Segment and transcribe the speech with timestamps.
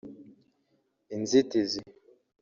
[1.15, 1.79] inzitizi